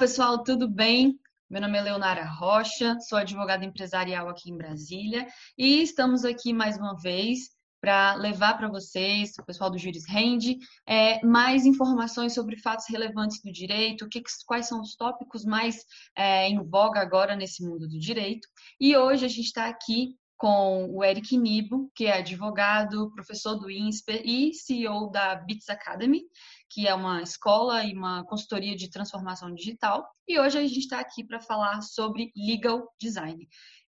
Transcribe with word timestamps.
pessoal, 0.00 0.42
tudo 0.42 0.66
bem? 0.66 1.20
Meu 1.50 1.60
nome 1.60 1.76
é 1.76 1.82
Leonara 1.82 2.24
Rocha, 2.24 2.98
sou 3.00 3.18
advogada 3.18 3.66
empresarial 3.66 4.30
aqui 4.30 4.50
em 4.50 4.56
Brasília 4.56 5.26
e 5.58 5.82
estamos 5.82 6.24
aqui 6.24 6.54
mais 6.54 6.78
uma 6.78 6.96
vez 6.96 7.50
para 7.82 8.14
levar 8.14 8.56
para 8.56 8.70
vocês, 8.70 9.32
o 9.38 9.44
pessoal 9.44 9.70
do 9.70 9.76
Juris 9.76 10.08
Rende, 10.08 10.56
é, 10.86 11.22
mais 11.22 11.66
informações 11.66 12.32
sobre 12.32 12.56
fatos 12.56 12.86
relevantes 12.88 13.42
do 13.42 13.52
direito, 13.52 14.08
que, 14.08 14.22
quais 14.46 14.68
são 14.68 14.80
os 14.80 14.96
tópicos 14.96 15.44
mais 15.44 15.84
é, 16.16 16.48
em 16.48 16.64
voga 16.64 16.98
agora 16.98 17.36
nesse 17.36 17.62
mundo 17.62 17.86
do 17.86 17.98
direito. 17.98 18.48
E 18.80 18.96
hoje 18.96 19.26
a 19.26 19.28
gente 19.28 19.48
está 19.48 19.66
aqui 19.68 20.16
com 20.40 20.86
o 20.90 21.04
Eric 21.04 21.36
Nibo, 21.36 21.92
que 21.94 22.06
é 22.06 22.16
advogado, 22.16 23.12
professor 23.12 23.56
do 23.56 23.70
INSPER 23.70 24.22
e 24.24 24.54
CEO 24.54 25.10
da 25.10 25.34
Bits 25.34 25.68
Academy, 25.68 26.22
que 26.70 26.86
é 26.86 26.94
uma 26.94 27.20
escola 27.20 27.84
e 27.84 27.92
uma 27.92 28.24
consultoria 28.24 28.76
de 28.76 28.88
transformação 28.88 29.52
digital. 29.52 30.08
E 30.26 30.38
hoje 30.38 30.58
a 30.58 30.62
gente 30.62 30.78
está 30.78 31.00
aqui 31.00 31.24
para 31.24 31.40
falar 31.40 31.82
sobre 31.82 32.30
legal 32.36 32.88
design. 33.00 33.48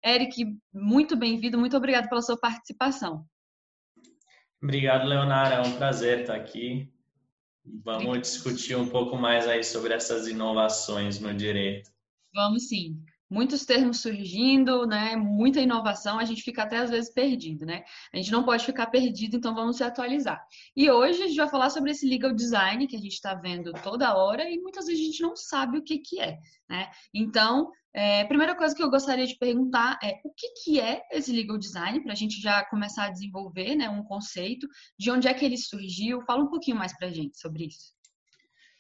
Eric, 0.06 0.46
muito 0.72 1.18
bem-vindo, 1.18 1.58
muito 1.58 1.76
obrigado 1.76 2.08
pela 2.08 2.22
sua 2.22 2.40
participação. 2.40 3.26
Obrigado, 4.62 5.08
Leonara. 5.08 5.56
É 5.56 5.62
um 5.62 5.78
prazer 5.78 6.22
estar 6.22 6.36
aqui. 6.36 6.92
Vamos 7.66 8.04
Obrigada. 8.04 8.22
discutir 8.22 8.78
um 8.78 8.88
pouco 8.88 9.18
mais 9.18 9.48
aí 9.48 9.64
sobre 9.64 9.94
essas 9.94 10.28
inovações 10.28 11.20
no 11.20 11.34
direito. 11.34 11.92
Vamos 12.34 12.68
sim 12.68 13.04
muitos 13.30 13.66
termos 13.66 14.02
surgindo, 14.02 14.86
né? 14.86 15.16
Muita 15.16 15.60
inovação, 15.60 16.20
a 16.20 16.26
gente 16.26 16.42
fica 16.42 16.64
até 16.64 16.78
às 16.78 16.90
vezes 16.90 17.12
perdido, 17.14 17.66
né? 17.66 17.84
A 18.14 18.18
gente 18.18 18.32
não 18.32 18.44
pode 18.44 18.66
ficar 18.66 18.88
perdido, 18.88 19.38
então 19.38 19.54
vamos 19.54 19.78
se 19.78 19.84
atualizar. 19.84 20.42
E 20.76 20.90
hoje 20.90 21.24
a 21.24 21.28
gente 21.28 21.38
vai 21.38 21.50
falar 21.50 21.70
sobre 21.70 21.92
esse 21.92 22.08
legal 22.08 22.34
design 22.34 22.88
que 22.88 22.96
a 22.96 23.00
gente 23.00 23.14
está 23.14 23.36
vendo 23.36 23.72
toda 23.84 24.16
hora 24.16 24.50
e 24.50 24.60
muitas 24.60 24.86
vezes 24.86 25.02
a 25.02 25.06
gente 25.06 25.22
não 25.22 25.36
sabe 25.36 25.78
o 25.78 25.84
que, 25.84 26.00
que 26.00 26.20
é, 26.20 26.38
né? 26.70 26.90
Então, 27.14 27.70
é, 27.94 28.24
primeira 28.26 28.56
coisa 28.56 28.76
que 28.76 28.84
eu 28.84 28.92
gostaria 28.92 29.26
de 29.26 29.36
perguntar 29.38 29.98
é 30.04 30.20
o 30.24 30.32
que, 30.32 30.50
que 30.64 30.80
é 30.80 31.02
esse 31.12 31.32
legal 31.32 31.58
design, 31.58 32.02
para 32.04 32.12
a 32.12 32.16
gente 32.16 32.40
já 32.40 32.64
começar 32.66 33.06
a 33.06 33.10
desenvolver 33.10 33.76
né, 33.76 33.90
um 33.90 34.04
conceito, 34.04 34.68
de 35.00 35.10
onde 35.10 35.28
é 35.28 35.34
que 35.34 35.44
ele 35.44 35.58
surgiu, 35.58 36.22
fala 36.22 36.44
um 36.44 36.50
pouquinho 36.50 36.78
mais 36.78 36.96
para 36.96 37.08
a 37.08 37.12
gente 37.12 37.40
sobre 37.40 37.66
isso. 37.66 37.97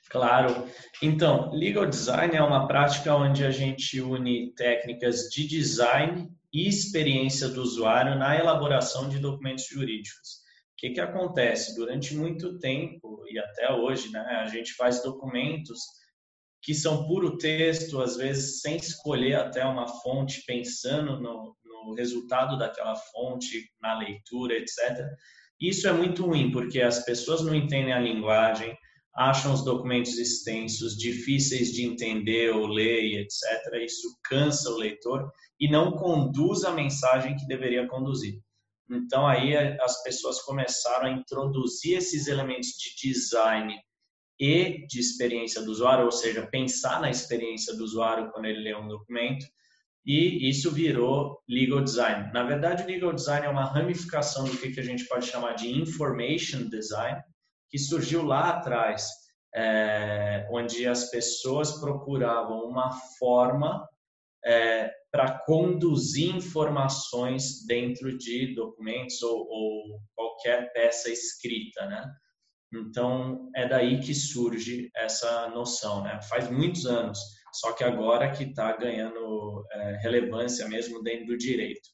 Claro. 0.09 0.67
Então, 1.01 1.51
legal 1.51 1.85
design 1.85 2.35
é 2.35 2.41
uma 2.41 2.67
prática 2.67 3.13
onde 3.15 3.43
a 3.43 3.51
gente 3.51 3.99
une 3.99 4.53
técnicas 4.55 5.23
de 5.29 5.45
design 5.47 6.29
e 6.53 6.67
experiência 6.67 7.49
do 7.49 7.61
usuário 7.61 8.17
na 8.17 8.37
elaboração 8.37 9.09
de 9.09 9.19
documentos 9.19 9.67
jurídicos. 9.67 10.37
O 10.73 10.77
que, 10.77 10.91
que 10.91 10.99
acontece? 10.99 11.75
Durante 11.75 12.15
muito 12.15 12.57
tempo, 12.59 13.23
e 13.29 13.37
até 13.37 13.71
hoje, 13.71 14.11
né, 14.11 14.19
a 14.19 14.47
gente 14.47 14.73
faz 14.73 15.01
documentos 15.01 15.79
que 16.61 16.73
são 16.73 17.07
puro 17.07 17.37
texto, 17.37 18.01
às 18.01 18.15
vezes 18.17 18.61
sem 18.61 18.77
escolher 18.77 19.35
até 19.35 19.65
uma 19.65 19.87
fonte, 19.87 20.43
pensando 20.45 21.19
no, 21.19 21.55
no 21.63 21.93
resultado 21.93 22.57
daquela 22.57 22.95
fonte, 22.95 23.69
na 23.81 23.97
leitura, 23.97 24.55
etc. 24.55 25.05
Isso 25.59 25.87
é 25.87 25.91
muito 25.91 26.25
ruim, 26.25 26.51
porque 26.51 26.81
as 26.81 27.03
pessoas 27.03 27.41
não 27.41 27.55
entendem 27.55 27.93
a 27.93 27.99
linguagem, 27.99 28.77
acham 29.17 29.51
os 29.51 29.63
documentos 29.63 30.17
extensos 30.17 30.95
difíceis 30.95 31.71
de 31.71 31.83
entender 31.83 32.53
ou 32.53 32.67
ler, 32.67 33.21
etc. 33.21 33.83
Isso 33.83 34.15
cansa 34.23 34.69
o 34.69 34.77
leitor 34.77 35.31
e 35.59 35.69
não 35.69 35.93
conduz 35.93 36.63
a 36.63 36.71
mensagem 36.71 37.35
que 37.35 37.47
deveria 37.47 37.87
conduzir. 37.87 38.39
Então 38.89 39.27
aí 39.27 39.57
as 39.57 40.03
pessoas 40.03 40.41
começaram 40.43 41.07
a 41.07 41.11
introduzir 41.11 41.97
esses 41.97 42.27
elementos 42.27 42.69
de 42.69 43.09
design 43.09 43.75
e 44.39 44.85
de 44.87 44.99
experiência 44.99 45.63
do 45.63 45.71
usuário, 45.71 46.05
ou 46.05 46.11
seja, 46.11 46.45
pensar 46.45 47.01
na 47.01 47.09
experiência 47.09 47.75
do 47.75 47.83
usuário 47.83 48.29
quando 48.31 48.45
ele 48.45 48.61
lê 48.61 48.75
um 48.75 48.87
documento, 48.87 49.45
e 50.05 50.47
isso 50.47 50.71
virou 50.71 51.41
legal 51.49 51.83
design. 51.83 52.31
Na 52.31 52.43
verdade, 52.43 52.85
legal 52.85 53.11
design 53.11 53.47
é 53.47 53.49
uma 53.49 53.65
ramificação 53.65 54.45
do 54.45 54.55
que 54.55 54.79
a 54.79 54.83
gente 54.83 55.05
pode 55.05 55.25
chamar 55.25 55.53
de 55.53 55.67
information 55.69 56.69
design, 56.69 57.19
que 57.69 57.77
surgiu 57.77 58.23
lá 58.23 58.49
atrás, 58.49 59.09
é, 59.55 60.47
onde 60.51 60.87
as 60.87 61.09
pessoas 61.09 61.79
procuravam 61.79 62.65
uma 62.65 62.91
forma 63.17 63.87
é, 64.45 64.91
para 65.11 65.39
conduzir 65.39 66.35
informações 66.35 67.65
dentro 67.65 68.17
de 68.17 68.53
documentos 68.53 69.21
ou, 69.21 69.47
ou, 69.49 69.99
qualquer 70.15 70.71
peça 70.73 71.09
escrita, 71.09 71.85
né? 71.87 72.05
Então 72.71 73.49
é 73.55 73.67
daí 73.67 73.99
que 73.99 74.13
surge 74.13 74.89
essa 74.95 75.49
noção, 75.49 76.03
né? 76.03 76.21
Faz 76.29 76.51
muitos 76.51 76.85
anos, 76.85 77.19
só 77.53 77.73
que 77.73 77.83
agora 77.83 78.31
que 78.31 78.43
está 78.43 78.75
ganhando 78.77 79.65
é, 79.71 79.97
relevância 80.01 80.67
mesmo 80.67 81.01
dentro 81.01 81.27
do 81.27 81.37
direito. 81.37 81.89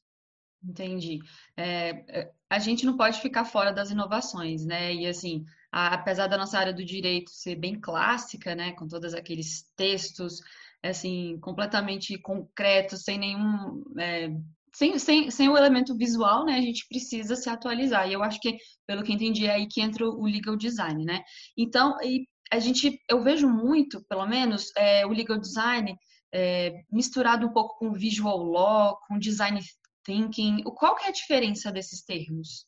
Entendi. 0.62 1.20
É, 1.56 1.90
é, 2.08 2.32
a 2.50 2.58
gente 2.58 2.86
não 2.86 2.96
pode 2.96 3.20
ficar 3.20 3.44
fora 3.44 3.72
das 3.72 3.90
inovações, 3.90 4.64
né? 4.64 4.94
E 4.94 5.06
assim, 5.06 5.44
apesar 5.74 6.28
da 6.28 6.38
nossa 6.38 6.58
área 6.58 6.72
do 6.72 6.84
direito 6.84 7.30
ser 7.30 7.56
bem 7.56 7.80
clássica, 7.80 8.54
né, 8.54 8.72
com 8.72 8.86
todos 8.86 9.12
aqueles 9.12 9.68
textos 9.76 10.40
assim 10.82 11.38
completamente 11.40 12.16
concretos, 12.18 13.02
sem 13.02 13.18
nenhum 13.18 13.82
é, 13.98 14.30
sem, 14.72 14.98
sem, 14.98 15.30
sem 15.30 15.48
o 15.48 15.56
elemento 15.56 15.96
visual, 15.96 16.44
né, 16.44 16.54
a 16.54 16.60
gente 16.60 16.86
precisa 16.88 17.34
se 17.36 17.48
atualizar. 17.48 18.08
E 18.08 18.12
eu 18.12 18.22
acho 18.22 18.40
que, 18.40 18.56
pelo 18.86 19.02
que 19.02 19.12
entendi, 19.12 19.46
é 19.46 19.54
aí 19.54 19.66
que 19.68 19.80
entra 19.80 20.04
o 20.04 20.24
legal 20.24 20.56
design, 20.56 21.04
né? 21.04 21.22
Então, 21.56 21.96
a 22.50 22.58
gente, 22.58 23.00
eu 23.08 23.22
vejo 23.22 23.48
muito, 23.48 24.04
pelo 24.08 24.26
menos, 24.26 24.72
é, 24.76 25.06
o 25.06 25.10
legal 25.10 25.38
design 25.38 25.96
é, 26.32 26.82
misturado 26.90 27.46
um 27.46 27.52
pouco 27.52 27.78
com 27.78 27.92
visual 27.92 28.42
law, 28.42 28.98
com 29.06 29.16
design 29.16 29.60
thinking. 30.04 30.62
Qual 30.64 30.96
que 30.96 31.04
é 31.04 31.08
a 31.08 31.12
diferença 31.12 31.70
desses 31.70 32.02
termos? 32.02 32.66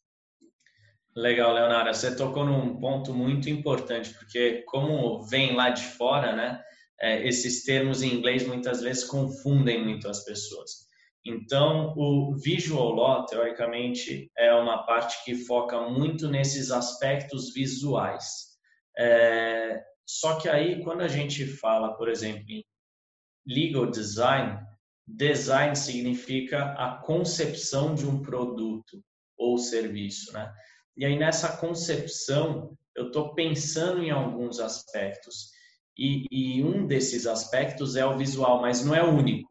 Legal, 1.16 1.54
Leonara. 1.54 1.94
Você 1.94 2.15
tocou 2.15 2.44
num 2.44 2.78
ponto 2.78 3.15
muito 3.15 3.49
importante, 3.49 4.12
porque 4.12 4.62
como 4.66 5.22
vem 5.22 5.56
lá 5.56 5.71
de 5.71 5.82
fora, 5.82 6.37
né, 6.37 6.62
é, 7.00 7.27
esses 7.27 7.65
termos 7.65 8.03
em 8.03 8.15
inglês 8.15 8.47
muitas 8.47 8.82
vezes 8.82 9.04
confundem 9.04 9.82
muito 9.82 10.09
as 10.09 10.22
pessoas. 10.25 10.87
Então, 11.25 11.94
o 11.97 12.37
visual 12.37 12.93
law, 12.93 13.25
teoricamente, 13.25 14.31
é 14.37 14.53
uma 14.55 14.84
parte 14.84 15.25
que 15.25 15.34
foca 15.34 15.88
muito 15.88 16.28
nesses 16.28 16.71
aspectos 16.71 17.53
visuais. 17.53 18.25
É, 18.99 19.82
só 20.06 20.38
que 20.38 20.50
aí, 20.50 20.84
quando 20.84 21.00
a 21.00 21.09
gente 21.09 21.47
fala, 21.47 21.97
por 21.97 22.10
exemplo, 22.10 22.44
em 22.49 22.62
legal 23.47 23.91
design, 23.91 24.60
design 25.06 25.75
significa 25.75 26.75
a 26.75 26.99
concepção 26.99 27.94
de 27.94 28.06
um 28.06 28.21
produto 28.21 29.03
ou 29.37 29.59
serviço, 29.59 30.32
né? 30.32 30.53
E 30.97 31.05
aí 31.05 31.19
nessa 31.19 31.57
concepção 31.57 32.77
eu 32.95 33.09
estou 33.09 33.34
pensando 33.34 34.03
em 34.03 34.11
alguns 34.11 34.59
aspectos 34.59 35.51
e, 35.99 36.27
e, 36.31 36.62
um 36.62 36.87
desses 36.87 37.27
aspectos 37.27 37.97
é 37.97 38.05
o 38.05 38.19
visual, 38.19 38.61
mas 38.61 38.84
não 38.84 38.95
é 38.95 39.03
o 39.03 39.15
único. 39.15 39.49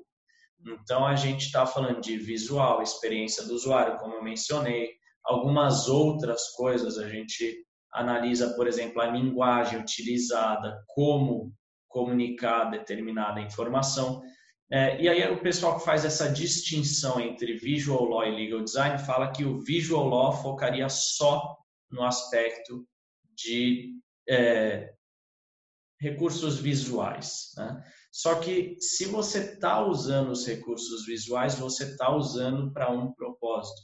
Então 0.65 1.05
a 1.05 1.15
gente 1.15 1.45
está 1.45 1.65
falando 1.65 2.01
de 2.01 2.17
visual, 2.17 2.81
experiência 2.81 3.43
do 3.45 3.53
usuário, 3.53 3.97
como 3.97 4.15
eu 4.15 4.23
mencionei, 4.23 4.91
algumas 5.23 5.87
outras 5.87 6.49
coisas 6.51 6.99
a 6.99 7.09
gente 7.09 7.65
analisa, 7.91 8.53
por 8.55 8.67
exemplo, 8.67 9.01
a 9.01 9.07
linguagem 9.07 9.79
utilizada, 9.79 10.83
como 10.87 11.51
comunicar 11.87 12.65
determinada 12.65 13.39
informação. 13.39 14.21
É, 14.71 14.99
e 14.99 15.07
aí 15.07 15.31
o 15.31 15.41
pessoal 15.41 15.77
que 15.77 15.85
faz 15.85 16.03
essa 16.05 16.31
distinção 16.31 17.19
entre 17.19 17.57
visual 17.57 18.03
law 18.05 18.25
e 18.25 18.35
legal 18.35 18.63
design 18.63 18.97
fala 18.97 19.31
que 19.31 19.45
o 19.45 19.59
visual 19.59 20.07
law 20.07 20.41
focaria 20.41 20.89
só 20.89 21.55
no 21.91 22.03
aspecto 22.03 22.85
de 23.35 23.93
é, 24.27 24.91
recursos 25.99 26.57
visuais. 26.57 27.51
Né? 27.55 27.83
Só 28.11 28.35
que 28.35 28.77
se 28.79 29.05
você 29.05 29.39
está 29.39 29.85
usando 29.85 30.29
os 30.29 30.45
recursos 30.47 31.05
visuais, 31.05 31.55
você 31.55 31.83
está 31.83 32.15
usando 32.15 32.71
para 32.71 32.89
um 32.89 33.13
propósito. 33.13 33.81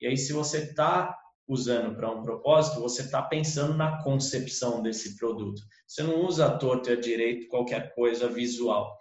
E 0.00 0.06
aí 0.06 0.16
se 0.16 0.32
você 0.32 0.58
está 0.58 1.14
usando 1.46 1.94
para 1.94 2.10
um 2.10 2.22
propósito, 2.22 2.80
você 2.80 3.02
está 3.02 3.20
pensando 3.22 3.74
na 3.74 4.02
concepção 4.02 4.82
desse 4.82 5.16
produto. 5.16 5.60
Você 5.86 6.02
não 6.02 6.24
usa 6.24 6.46
a 6.46 6.56
torto 6.56 6.88
e 6.88 6.92
a 6.92 7.00
direito 7.00 7.48
qualquer 7.48 7.94
coisa 7.94 8.28
visual. 8.28 8.96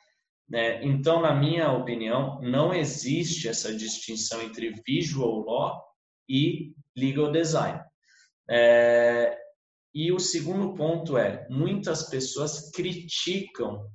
Né? 0.52 0.84
Então, 0.84 1.22
na 1.22 1.34
minha 1.34 1.72
opinião, 1.72 2.42
não 2.42 2.74
existe 2.74 3.48
essa 3.48 3.74
distinção 3.74 4.42
entre 4.42 4.74
visual 4.86 5.46
law 5.46 5.82
e 6.30 6.74
legal 6.96 7.32
design. 7.32 7.80
É, 8.50 9.38
e 9.96 10.12
o 10.12 10.20
segundo 10.20 10.74
ponto 10.74 11.18
é: 11.18 11.48
muitas 11.50 12.10
pessoas 12.10 12.70
criticam 12.72 13.90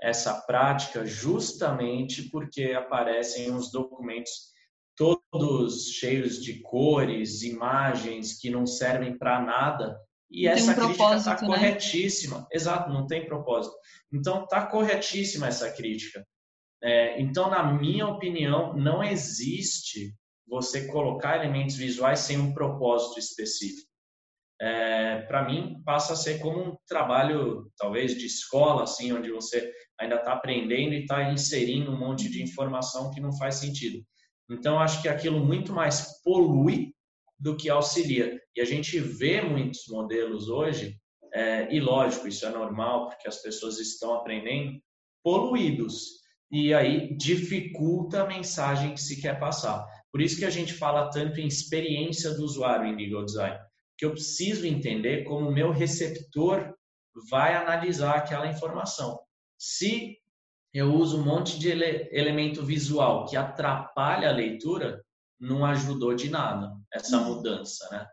essa 0.00 0.40
prática 0.42 1.06
justamente 1.06 2.28
porque 2.30 2.72
aparecem 2.72 3.52
uns 3.52 3.70
documentos 3.70 4.50
todos 4.96 5.92
cheios 5.92 6.42
de 6.42 6.60
cores, 6.62 7.42
imagens 7.42 8.38
que 8.38 8.50
não 8.50 8.66
servem 8.66 9.16
para 9.16 9.40
nada 9.40 9.96
E 10.32 10.46
não 10.46 10.52
essa 10.52 10.72
um 10.72 10.86
crítica 10.86 11.16
está 11.16 11.32
né? 11.32 11.46
corretíssima. 11.46 12.46
Exato, 12.50 12.90
não 12.90 13.06
tem 13.06 13.26
propósito. 13.26 13.74
Então, 14.12 14.44
está 14.44 14.66
corretíssima 14.66 15.46
essa 15.48 15.70
crítica. 15.70 16.26
É, 16.82 17.20
então, 17.20 17.50
na 17.50 17.62
minha 17.72 18.08
opinião, 18.08 18.74
não 18.74 19.04
existe 19.04 20.14
você 20.48 20.86
colocar 20.88 21.36
elementos 21.36 21.76
visuais 21.76 22.20
sem 22.20 22.38
um 22.38 22.52
propósito 22.52 23.18
específico. 23.18 23.88
É, 24.60 25.22
Para 25.22 25.44
mim, 25.44 25.82
passa 25.84 26.14
a 26.14 26.16
ser 26.16 26.38
como 26.40 26.60
um 26.60 26.76
trabalho, 26.86 27.70
talvez, 27.76 28.16
de 28.16 28.26
escola, 28.26 28.84
assim, 28.84 29.12
onde 29.12 29.30
você 29.30 29.70
ainda 30.00 30.16
está 30.16 30.32
aprendendo 30.32 30.94
e 30.94 31.02
está 31.02 31.30
inserindo 31.30 31.92
um 31.92 31.98
monte 31.98 32.30
de 32.30 32.42
informação 32.42 33.10
que 33.10 33.20
não 33.20 33.36
faz 33.36 33.56
sentido. 33.56 34.02
Então, 34.50 34.78
acho 34.78 35.00
que 35.02 35.08
aquilo 35.08 35.44
muito 35.44 35.72
mais 35.72 36.22
polui 36.22 36.92
do 37.42 37.56
que 37.56 37.68
auxilia. 37.68 38.40
E 38.54 38.60
a 38.60 38.64
gente 38.64 39.00
vê 39.00 39.42
muitos 39.42 39.88
modelos 39.88 40.48
hoje, 40.48 40.96
é, 41.34 41.74
e 41.74 41.80
lógico, 41.80 42.28
isso 42.28 42.46
é 42.46 42.50
normal, 42.50 43.08
porque 43.08 43.26
as 43.26 43.42
pessoas 43.42 43.80
estão 43.80 44.14
aprendendo, 44.14 44.80
poluídos. 45.24 46.22
E 46.50 46.72
aí 46.72 47.16
dificulta 47.16 48.22
a 48.22 48.26
mensagem 48.26 48.94
que 48.94 49.00
se 49.00 49.20
quer 49.20 49.40
passar. 49.40 49.84
Por 50.12 50.20
isso 50.20 50.38
que 50.38 50.44
a 50.44 50.50
gente 50.50 50.72
fala 50.72 51.10
tanto 51.10 51.40
em 51.40 51.46
experiência 51.46 52.32
do 52.34 52.44
usuário 52.44 52.86
em 52.86 52.96
legal 52.96 53.24
design, 53.24 53.58
que 53.98 54.04
eu 54.04 54.12
preciso 54.12 54.64
entender 54.64 55.24
como 55.24 55.48
o 55.48 55.52
meu 55.52 55.72
receptor 55.72 56.72
vai 57.28 57.54
analisar 57.54 58.14
aquela 58.14 58.46
informação. 58.46 59.18
Se 59.58 60.16
eu 60.72 60.94
uso 60.94 61.20
um 61.20 61.24
monte 61.24 61.58
de 61.58 61.70
ele 61.70 62.08
elemento 62.12 62.62
visual 62.62 63.26
que 63.26 63.36
atrapalha 63.36 64.28
a 64.28 64.32
leitura, 64.32 65.02
não 65.42 65.64
ajudou 65.64 66.14
de 66.14 66.30
nada 66.30 66.72
essa 66.92 67.18
uhum. 67.18 67.36
mudança, 67.36 67.88
né? 67.90 68.06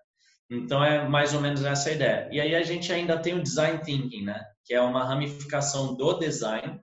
Então 0.49 0.83
é 0.83 1.07
mais 1.07 1.35
ou 1.35 1.39
menos 1.39 1.63
essa 1.63 1.89
a 1.89 1.93
ideia. 1.93 2.27
E 2.31 2.41
aí 2.41 2.55
a 2.55 2.63
gente 2.63 2.91
ainda 2.91 3.19
tem 3.19 3.35
o 3.35 3.43
design 3.43 3.79
thinking, 3.83 4.23
né? 4.23 4.43
Que 4.65 4.73
é 4.73 4.81
uma 4.81 5.05
ramificação 5.05 5.95
do 5.95 6.13
design, 6.17 6.81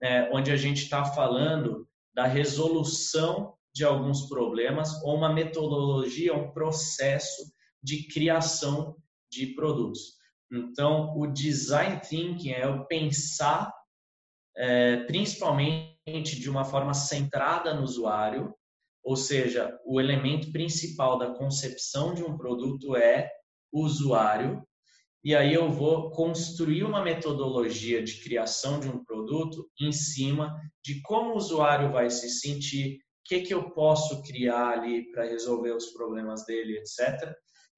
né? 0.00 0.30
onde 0.32 0.52
a 0.52 0.56
gente 0.56 0.84
está 0.84 1.04
falando 1.04 1.88
da 2.14 2.26
resolução 2.26 3.54
de 3.74 3.84
alguns 3.84 4.28
problemas 4.28 5.02
ou 5.02 5.16
uma 5.16 5.32
metodologia, 5.32 6.34
um 6.34 6.52
processo 6.52 7.52
de 7.82 8.06
criação 8.06 8.96
de 9.30 9.48
produtos. 9.48 10.16
Então, 10.50 11.12
o 11.16 11.26
design 11.26 12.00
thinking 12.00 12.52
é 12.52 12.66
o 12.66 12.86
pensar, 12.86 13.72
é, 14.56 14.98
principalmente 15.04 16.40
de 16.40 16.48
uma 16.48 16.64
forma 16.64 16.94
centrada 16.94 17.74
no 17.74 17.82
usuário, 17.82 18.54
ou 19.08 19.16
seja, 19.16 19.74
o 19.86 19.98
elemento 19.98 20.52
principal 20.52 21.18
da 21.18 21.32
concepção 21.32 22.12
de 22.12 22.22
um 22.22 22.36
produto 22.36 22.94
é 22.94 23.26
o 23.72 23.82
usuário, 23.82 24.62
e 25.24 25.34
aí 25.34 25.54
eu 25.54 25.72
vou 25.72 26.10
construir 26.10 26.84
uma 26.84 27.02
metodologia 27.02 28.02
de 28.02 28.20
criação 28.20 28.78
de 28.78 28.86
um 28.86 29.02
produto 29.02 29.66
em 29.80 29.92
cima 29.92 30.54
de 30.84 31.00
como 31.00 31.30
o 31.30 31.36
usuário 31.38 31.90
vai 31.90 32.10
se 32.10 32.28
sentir, 32.28 32.96
o 32.96 32.98
que, 33.24 33.40
que 33.40 33.54
eu 33.54 33.70
posso 33.70 34.22
criar 34.24 34.72
ali 34.72 35.10
para 35.10 35.24
resolver 35.24 35.72
os 35.72 35.86
problemas 35.94 36.44
dele, 36.44 36.76
etc. 36.76 37.32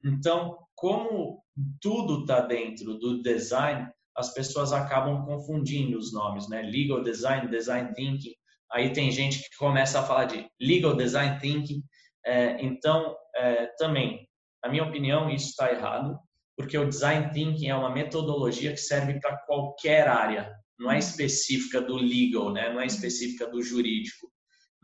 Então, 0.05 0.59
como 0.75 1.45
tudo 1.81 2.23
está 2.23 2.41
dentro 2.41 2.99
do 2.99 3.23
design, 3.23 3.89
as 4.17 4.35
pessoas 4.35 4.73
acabam 4.73 5.25
confundindo 5.25 5.97
os 5.97 6.13
nomes, 6.13 6.49
né? 6.49 6.61
Legal 6.63 7.05
design, 7.05 7.49
design 7.49 7.95
thinking. 7.95 8.35
Aí 8.73 8.93
tem 8.93 9.11
gente 9.11 9.39
que 9.39 9.57
começa 9.59 10.01
a 10.01 10.03
falar 10.03 10.25
de 10.27 10.47
legal 10.61 10.97
design 10.97 11.39
thinking. 11.41 11.83
É, 12.25 12.63
então, 12.65 13.17
é, 13.35 13.67
também, 13.79 14.29
na 14.63 14.71
minha 14.71 14.85
opinião, 14.85 15.31
isso 15.31 15.49
está 15.49 15.73
errado, 15.73 16.19
porque 16.57 16.77
o 16.77 16.89
design 16.89 17.33
thinking 17.33 17.69
é 17.69 17.75
uma 17.75 17.93
metodologia 17.93 18.71
que 18.71 18.79
serve 18.79 19.19
para 19.19 19.37
qualquer 19.47 20.09
área, 20.09 20.53
não 20.79 20.91
é 20.91 20.99
específica 20.99 21.81
do 21.81 21.97
legal, 21.97 22.53
né? 22.53 22.73
não 22.73 22.81
é 22.81 22.87
específica 22.87 23.47
do 23.47 23.63
jurídico. 23.63 24.31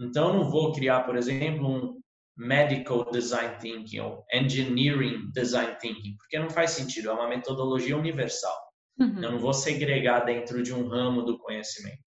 Então, 0.00 0.28
eu 0.28 0.34
não 0.34 0.50
vou 0.50 0.72
criar, 0.72 1.02
por 1.02 1.16
exemplo, 1.16 1.66
um 1.66 2.00
medical 2.36 3.10
design 3.10 3.56
thinking 3.58 4.00
ou 4.00 4.24
engineering 4.32 5.30
design 5.32 5.74
thinking, 5.80 6.16
porque 6.16 6.38
não 6.38 6.50
faz 6.50 6.72
sentido, 6.72 7.08
é 7.08 7.12
uma 7.12 7.28
metodologia 7.28 7.96
universal. 7.96 8.56
Uhum. 8.98 9.22
Eu 9.22 9.32
não 9.32 9.38
vou 9.38 9.54
segregar 9.54 10.24
dentro 10.24 10.62
de 10.62 10.72
um 10.72 10.88
ramo 10.88 11.22
do 11.22 11.38
conhecimento. 11.38 12.05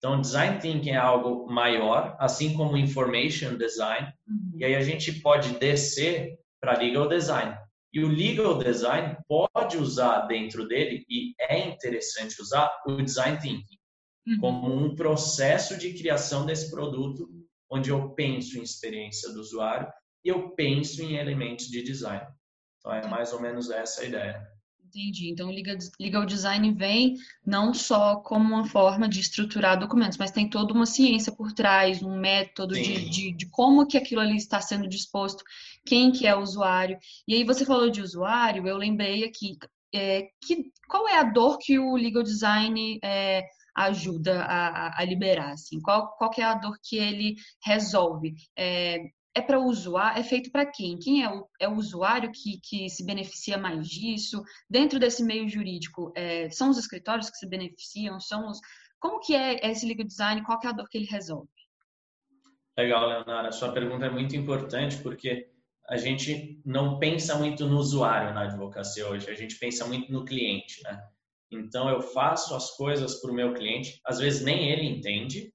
Então, 0.00 0.18
design 0.18 0.58
thinking 0.58 0.92
é 0.92 0.96
algo 0.96 1.46
maior, 1.52 2.16
assim 2.18 2.54
como 2.54 2.74
information 2.74 3.58
design, 3.58 4.10
uhum. 4.26 4.52
e 4.56 4.64
aí 4.64 4.74
a 4.74 4.80
gente 4.80 5.20
pode 5.20 5.58
descer 5.58 6.38
para 6.58 6.78
legal 6.78 7.06
design. 7.06 7.54
E 7.92 8.02
o 8.02 8.08
legal 8.08 8.56
design 8.56 9.14
pode 9.28 9.76
usar 9.76 10.22
dentro 10.22 10.66
dele, 10.66 11.04
e 11.06 11.34
é 11.38 11.68
interessante 11.68 12.40
usar, 12.40 12.70
o 12.86 13.02
design 13.02 13.38
thinking 13.38 13.78
uhum. 14.26 14.38
como 14.38 14.74
um 14.74 14.94
processo 14.94 15.76
de 15.76 15.92
criação 15.92 16.46
desse 16.46 16.70
produto, 16.70 17.28
onde 17.70 17.90
eu 17.90 18.10
penso 18.14 18.58
em 18.58 18.62
experiência 18.62 19.30
do 19.34 19.40
usuário 19.40 19.86
e 20.24 20.30
eu 20.30 20.50
penso 20.54 21.02
em 21.02 21.16
elementos 21.16 21.66
de 21.66 21.82
design. 21.82 22.26
Então, 22.78 22.94
é 22.94 23.06
mais 23.06 23.34
ou 23.34 23.40
menos 23.40 23.70
essa 23.70 24.00
a 24.00 24.06
ideia. 24.06 24.49
Entendi. 24.90 25.30
Então, 25.30 25.48
legal 26.00 26.26
design 26.26 26.72
vem 26.72 27.14
não 27.46 27.72
só 27.72 28.16
como 28.16 28.54
uma 28.54 28.64
forma 28.64 29.08
de 29.08 29.20
estruturar 29.20 29.78
documentos, 29.78 30.18
mas 30.18 30.32
tem 30.32 30.50
toda 30.50 30.74
uma 30.74 30.84
ciência 30.84 31.30
por 31.30 31.52
trás, 31.52 32.02
um 32.02 32.18
método 32.18 32.74
de, 32.74 33.08
de, 33.08 33.32
de, 33.32 33.46
como 33.46 33.86
que 33.86 33.96
aquilo 33.96 34.20
ali 34.20 34.36
está 34.36 34.60
sendo 34.60 34.88
disposto, 34.88 35.44
quem 35.86 36.10
que 36.10 36.26
é 36.26 36.34
o 36.34 36.40
usuário. 36.40 36.98
E 37.26 37.34
aí 37.34 37.44
você 37.44 37.64
falou 37.64 37.88
de 37.88 38.02
usuário, 38.02 38.66
eu 38.66 38.76
lembrei 38.76 39.22
aqui 39.22 39.56
é, 39.94 40.28
que 40.44 40.72
qual 40.88 41.08
é 41.08 41.18
a 41.18 41.22
dor 41.22 41.58
que 41.58 41.78
o 41.78 41.94
legal 41.94 42.24
design 42.24 42.98
é, 43.02 43.44
ajuda 43.76 44.42
a, 44.42 45.00
a, 45.00 45.04
liberar, 45.04 45.52
assim? 45.52 45.80
Qual, 45.80 46.16
qual 46.16 46.32
é 46.36 46.42
a 46.42 46.54
dor 46.54 46.76
que 46.82 46.96
ele 46.96 47.36
resolve? 47.64 48.34
É, 48.56 48.98
é 49.34 49.40
para 49.40 49.60
o 49.60 49.66
usuário, 49.66 50.20
é 50.20 50.24
feito 50.24 50.50
para 50.50 50.66
quem? 50.66 50.98
Quem 50.98 51.22
é 51.22 51.28
o, 51.28 51.46
é 51.60 51.68
o 51.68 51.74
usuário 51.76 52.32
que, 52.32 52.60
que 52.62 52.88
se 52.88 53.04
beneficia 53.04 53.56
mais 53.56 53.86
disso? 53.86 54.42
Dentro 54.68 54.98
desse 54.98 55.22
meio 55.22 55.48
jurídico, 55.48 56.12
é, 56.16 56.50
são 56.50 56.70
os 56.70 56.78
escritórios 56.78 57.30
que 57.30 57.36
se 57.36 57.48
beneficiam? 57.48 58.18
São 58.18 58.48
os, 58.48 58.58
como 58.98 59.20
que 59.20 59.34
é 59.34 59.70
esse 59.70 59.86
legal 59.86 60.06
design? 60.06 60.42
Qual 60.42 60.58
é 60.62 60.66
a 60.66 60.72
dor 60.72 60.88
que 60.88 60.98
ele 60.98 61.06
resolve? 61.06 61.48
Legal, 62.76 63.06
Leonara. 63.06 63.52
Sua 63.52 63.72
pergunta 63.72 64.06
é 64.06 64.10
muito 64.10 64.34
importante 64.34 64.96
porque 64.98 65.48
a 65.88 65.96
gente 65.96 66.60
não 66.64 66.98
pensa 66.98 67.36
muito 67.36 67.66
no 67.66 67.78
usuário 67.78 68.32
na 68.32 68.44
advocacia 68.44 69.08
hoje, 69.08 69.28
a 69.28 69.34
gente 69.34 69.58
pensa 69.58 69.86
muito 69.86 70.12
no 70.12 70.24
cliente, 70.24 70.82
né? 70.84 71.02
Então 71.50 71.88
eu 71.88 72.00
faço 72.00 72.54
as 72.54 72.76
coisas 72.76 73.20
para 73.20 73.30
o 73.32 73.34
meu 73.34 73.52
cliente, 73.54 74.00
às 74.04 74.20
vezes 74.20 74.44
nem 74.44 74.70
ele 74.70 74.86
entende, 74.86 75.52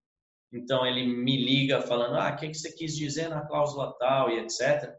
então 0.55 0.85
ele 0.85 1.05
me 1.05 1.35
liga 1.35 1.81
falando, 1.81 2.15
ah, 2.15 2.31
o 2.31 2.35
que, 2.37 2.49
que 2.49 2.57
você 2.57 2.71
quis 2.71 2.95
dizer 2.95 3.27
na 3.27 3.45
cláusula 3.45 3.93
tal 3.99 4.31
e 4.31 4.39
etc. 4.39 4.95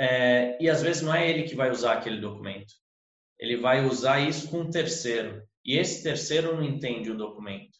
É, 0.00 0.62
e 0.62 0.70
às 0.70 0.82
vezes 0.82 1.02
não 1.02 1.14
é 1.14 1.28
ele 1.28 1.42
que 1.42 1.54
vai 1.54 1.70
usar 1.70 1.94
aquele 1.94 2.20
documento. 2.20 2.72
Ele 3.38 3.58
vai 3.58 3.84
usar 3.84 4.20
isso 4.20 4.50
com 4.50 4.60
um 4.60 4.70
terceiro. 4.70 5.46
E 5.64 5.76
esse 5.76 6.02
terceiro 6.02 6.56
não 6.56 6.64
entende 6.64 7.10
o 7.10 7.16
documento. 7.16 7.78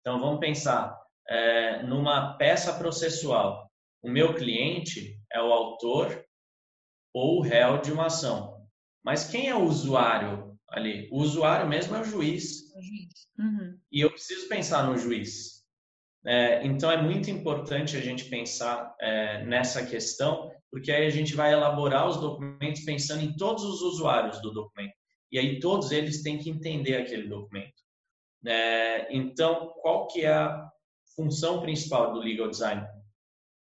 Então 0.00 0.20
vamos 0.20 0.38
pensar 0.40 0.96
é, 1.28 1.82
numa 1.82 2.36
peça 2.36 2.74
processual. 2.74 3.70
O 4.02 4.10
meu 4.10 4.34
cliente 4.34 5.18
é 5.32 5.40
o 5.40 5.52
autor 5.52 6.24
ou 7.14 7.38
o 7.38 7.42
réu 7.42 7.80
de 7.80 7.90
uma 7.92 8.06
ação. 8.06 8.68
Mas 9.02 9.28
quem 9.28 9.48
é 9.48 9.54
o 9.54 9.64
usuário 9.64 10.58
ali? 10.68 11.08
O 11.10 11.22
usuário 11.22 11.66
mesmo 11.66 11.96
é 11.96 12.00
o 12.00 12.04
juiz. 12.04 12.74
O 12.74 12.82
juiz. 12.82 13.28
Uhum. 13.38 13.80
E 13.90 14.00
eu 14.00 14.10
preciso 14.10 14.48
pensar 14.48 14.86
no 14.86 14.98
juiz. 14.98 15.55
É, 16.26 16.66
então, 16.66 16.90
é 16.90 17.00
muito 17.00 17.30
importante 17.30 17.96
a 17.96 18.00
gente 18.00 18.24
pensar 18.24 18.94
é, 19.00 19.44
nessa 19.44 19.86
questão, 19.86 20.50
porque 20.70 20.90
aí 20.90 21.06
a 21.06 21.10
gente 21.10 21.34
vai 21.34 21.52
elaborar 21.52 22.08
os 22.08 22.16
documentos 22.16 22.84
pensando 22.84 23.22
em 23.22 23.36
todos 23.36 23.62
os 23.62 23.80
usuários 23.80 24.42
do 24.42 24.52
documento. 24.52 24.94
E 25.30 25.38
aí 25.38 25.60
todos 25.60 25.92
eles 25.92 26.22
têm 26.22 26.38
que 26.38 26.50
entender 26.50 26.96
aquele 26.96 27.28
documento. 27.28 27.74
É, 28.44 29.14
então, 29.14 29.72
qual 29.80 30.08
que 30.08 30.24
é 30.24 30.32
a 30.32 30.68
função 31.14 31.60
principal 31.60 32.12
do 32.12 32.20
legal 32.20 32.50
design? 32.50 32.84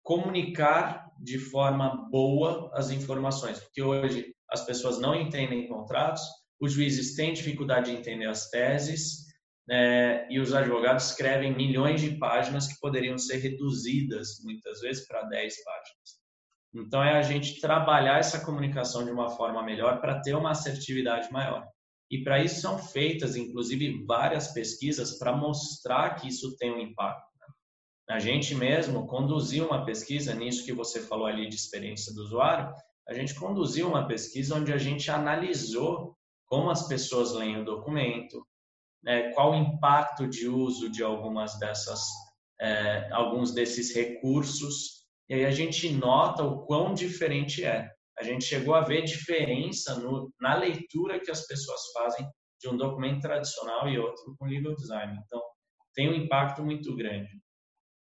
Comunicar 0.04 1.06
de 1.20 1.38
forma 1.38 2.10
boa 2.10 2.72
as 2.74 2.90
informações, 2.90 3.60
porque 3.60 3.82
hoje 3.82 4.34
as 4.50 4.66
pessoas 4.66 5.00
não 5.00 5.16
entendem 5.16 5.68
contratos, 5.68 6.22
os 6.60 6.74
juízes 6.74 7.16
têm 7.16 7.34
dificuldade 7.34 7.92
de 7.92 7.98
entender 7.98 8.28
as 8.28 8.50
teses, 8.50 9.25
é, 9.70 10.28
e 10.30 10.40
os 10.40 10.54
advogados 10.54 11.10
escrevem 11.10 11.56
milhões 11.56 12.02
de 12.02 12.18
páginas 12.18 12.68
que 12.68 12.80
poderiam 12.80 13.18
ser 13.18 13.38
reduzidas, 13.38 14.40
muitas 14.44 14.80
vezes, 14.82 15.08
para 15.08 15.24
10 15.24 15.64
páginas. 15.64 16.26
Então, 16.74 17.04
é 17.04 17.18
a 17.18 17.22
gente 17.22 17.60
trabalhar 17.60 18.20
essa 18.20 18.44
comunicação 18.44 19.04
de 19.04 19.12
uma 19.12 19.30
forma 19.30 19.64
melhor 19.64 20.02
para 20.02 20.22
ter 20.22 20.36
uma 20.36 20.52
assertividade 20.52 21.32
maior. 21.32 21.66
E 22.12 22.24
para 22.24 22.44
isso 22.44 22.62
são 22.62 22.78
feitas, 22.78 23.36
inclusive, 23.36 24.04
várias 24.06 24.50
pesquisas 24.50 25.18
para 25.18 25.36
mostrar 25.36 26.16
que 26.16 26.28
isso 26.28 26.56
tem 26.58 26.72
um 26.72 26.80
impacto. 26.80 27.26
Né? 27.40 27.48
A 28.10 28.20
gente 28.20 28.54
mesmo 28.54 29.08
conduziu 29.08 29.66
uma 29.66 29.86
pesquisa, 29.86 30.36
nisso 30.36 30.66
que 30.66 30.74
você 30.74 31.02
falou 31.02 31.26
ali 31.26 31.48
de 31.50 31.56
experiência 31.56 32.14
do 32.14 32.22
usuário, 32.22 32.72
a 33.08 33.14
gente 33.14 33.34
conduziu 33.36 33.88
uma 33.88 34.08
pesquisa 34.08 34.56
onde 34.56 34.72
a 34.72 34.78
gente 34.78 35.10
analisou 35.10 36.16
como 36.46 36.70
as 36.70 36.88
pessoas 36.88 37.34
leem 37.34 37.62
o 37.62 37.66
documento, 37.66 38.46
né, 39.06 39.32
qual 39.34 39.52
o 39.52 39.56
impacto 39.56 40.28
de 40.28 40.48
uso 40.48 40.90
de 40.90 41.04
algumas 41.04 41.58
dessas, 41.60 42.02
é, 42.60 43.08
alguns 43.12 43.54
desses 43.54 43.94
recursos, 43.96 45.06
e 45.30 45.36
aí 45.36 45.46
a 45.46 45.52
gente 45.52 45.90
nota 45.92 46.44
o 46.44 46.66
quão 46.66 46.94
diferente 46.94 47.64
é. 47.64 47.88
A 48.18 48.24
gente 48.24 48.46
chegou 48.46 48.74
a 48.74 48.82
ver 48.82 49.04
diferença 49.04 50.00
no, 50.00 50.32
na 50.40 50.56
leitura 50.56 51.20
que 51.20 51.30
as 51.30 51.46
pessoas 51.46 51.82
fazem 51.94 52.28
de 52.60 52.70
um 52.70 52.78
documento 52.78 53.22
tradicional 53.22 53.88
e 53.88 54.00
outro 54.00 54.36
com 54.40 54.46
legal 54.46 54.74
design. 54.74 55.20
Então, 55.26 55.42
tem 55.94 56.10
um 56.10 56.16
impacto 56.16 56.64
muito 56.64 56.96
grande. 56.96 57.30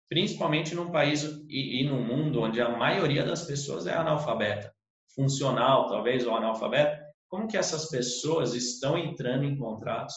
Principalmente 0.07 0.75
num 0.75 0.91
país 0.91 1.23
e, 1.49 1.81
e 1.81 1.89
no 1.89 1.99
mundo 1.99 2.41
onde 2.41 2.61
a 2.61 2.69
maioria 2.69 3.25
das 3.25 3.43
pessoas 3.45 3.87
é 3.87 3.93
analfabeta, 3.93 4.71
funcional 5.15 5.87
talvez 5.87 6.25
ou 6.27 6.35
analfabeta. 6.35 7.03
Como 7.27 7.47
que 7.47 7.57
essas 7.57 7.89
pessoas 7.89 8.53
estão 8.53 8.97
entrando 8.97 9.43
em 9.43 9.57
contratos 9.57 10.13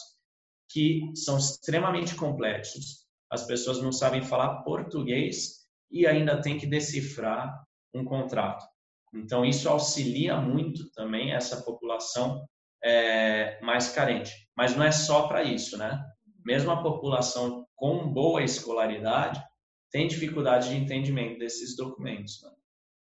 que 0.69 1.11
são 1.15 1.37
extremamente 1.37 2.15
complexos? 2.15 3.05
As 3.31 3.45
pessoas 3.45 3.81
não 3.81 3.91
sabem 3.91 4.21
falar 4.21 4.63
português 4.63 5.65
e 5.91 6.05
ainda 6.05 6.41
tem 6.41 6.57
que 6.57 6.67
decifrar 6.67 7.63
um 7.93 8.05
contrato. 8.05 8.65
Então, 9.13 9.43
isso 9.43 9.67
auxilia 9.67 10.37
muito 10.37 10.91
também 10.91 11.33
essa 11.33 11.61
população 11.63 12.45
é, 12.83 13.59
mais 13.61 13.89
carente. 13.89 14.31
Mas 14.55 14.75
não 14.75 14.83
é 14.83 14.91
só 14.91 15.27
para 15.27 15.43
isso, 15.43 15.77
né? 15.77 15.99
Mesmo 16.45 16.71
a 16.71 16.81
população 16.81 17.65
com 17.75 18.11
boa 18.11 18.43
escolaridade 18.43 19.41
tem 19.91 20.07
dificuldade 20.07 20.69
de 20.69 20.75
entendimento 20.75 21.39
desses 21.39 21.75
documentos. 21.75 22.41
Né? 22.43 22.51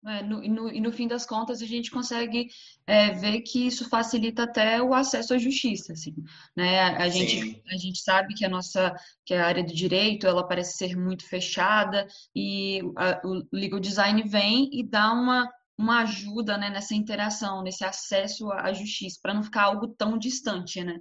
É, 0.07 0.21
no, 0.21 0.43
e, 0.43 0.49
no, 0.49 0.71
e, 0.71 0.79
no, 0.79 0.91
fim 0.91 1.07
das 1.07 1.25
contas, 1.25 1.63
a 1.63 1.65
gente 1.65 1.89
consegue 1.89 2.47
é, 2.85 3.11
ver 3.11 3.41
que 3.41 3.65
isso 3.65 3.89
facilita 3.89 4.43
até 4.43 4.79
o 4.79 4.93
acesso 4.93 5.33
à 5.33 5.37
justiça. 5.37 5.93
Assim, 5.93 6.13
né? 6.55 6.79
a, 6.95 7.09
gente, 7.09 7.61
a 7.67 7.75
gente 7.75 7.99
sabe 8.03 8.35
que 8.35 8.45
a 8.45 8.49
nossa 8.49 8.93
que 9.25 9.33
a 9.33 9.47
área 9.47 9.63
do 9.63 9.73
direito 9.73 10.27
ela 10.27 10.47
parece 10.47 10.77
ser 10.77 10.95
muito 10.95 11.27
fechada 11.27 12.07
e 12.35 12.81
a, 12.95 13.19
o 13.25 13.47
legal 13.51 13.79
design 13.79 14.21
vem 14.23 14.69
e 14.71 14.83
dá 14.83 15.11
uma, 15.11 15.49
uma 15.75 16.03
ajuda 16.03 16.55
né, 16.55 16.69
nessa 16.69 16.93
interação, 16.93 17.63
nesse 17.63 17.83
acesso 17.83 18.51
à 18.51 18.71
justiça, 18.73 19.19
para 19.21 19.33
não 19.33 19.41
ficar 19.41 19.63
algo 19.63 19.87
tão 19.87 20.19
distante, 20.19 20.83
né? 20.83 20.99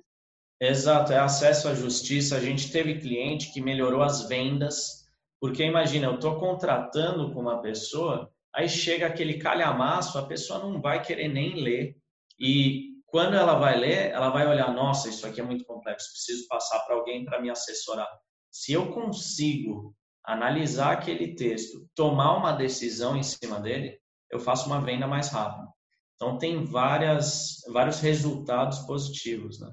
Exato, 0.60 1.12
é 1.12 1.18
acesso 1.18 1.68
à 1.68 1.74
justiça. 1.74 2.36
A 2.36 2.40
gente 2.40 2.72
teve 2.72 2.98
cliente 3.00 3.52
que 3.52 3.60
melhorou 3.60 4.02
as 4.02 4.26
vendas, 4.26 5.04
porque 5.38 5.62
imagina, 5.62 6.06
eu 6.06 6.14
estou 6.14 6.38
contratando 6.38 7.32
com 7.34 7.40
uma 7.40 7.60
pessoa, 7.60 8.32
aí 8.54 8.68
chega 8.68 9.06
aquele 9.06 9.38
calhamaço, 9.38 10.18
a 10.18 10.26
pessoa 10.26 10.60
não 10.60 10.80
vai 10.80 11.02
querer 11.02 11.28
nem 11.28 11.62
ler. 11.62 11.96
E 12.38 12.94
quando 13.06 13.34
ela 13.34 13.54
vai 13.58 13.78
ler, 13.78 14.10
ela 14.10 14.30
vai 14.30 14.46
olhar, 14.46 14.72
nossa, 14.72 15.08
isso 15.08 15.26
aqui 15.26 15.40
é 15.40 15.44
muito 15.44 15.64
complexo, 15.64 16.10
preciso 16.12 16.46
passar 16.48 16.80
para 16.80 16.94
alguém 16.94 17.24
para 17.24 17.40
me 17.40 17.50
assessorar. 17.50 18.08
Se 18.50 18.72
eu 18.72 18.92
consigo 18.92 19.94
analisar 20.24 20.92
aquele 20.92 21.34
texto, 21.34 21.86
tomar 21.94 22.36
uma 22.36 22.52
decisão 22.52 23.16
em 23.16 23.22
cima 23.22 23.60
dele, 23.60 23.98
eu 24.30 24.40
faço 24.40 24.66
uma 24.66 24.80
venda 24.80 25.06
mais 25.06 25.28
rápida. 25.28 25.68
Então, 26.14 26.38
tem 26.38 26.64
várias, 26.64 27.58
vários 27.72 28.00
resultados 28.00 28.78
positivos. 28.80 29.60
Né? 29.60 29.70